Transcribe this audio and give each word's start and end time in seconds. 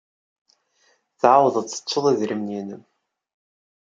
Tɛawdeḍ 1.19 1.65
tettuḍ 1.67 2.05
idrimen-nnem. 2.13 2.83